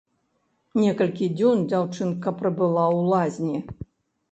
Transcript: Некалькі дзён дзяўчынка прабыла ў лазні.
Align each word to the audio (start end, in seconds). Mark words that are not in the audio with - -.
Некалькі 0.83 1.27
дзён 1.35 1.61
дзяўчынка 1.69 2.35
прабыла 2.41 2.89
ў 2.89 2.99
лазні. 3.15 3.57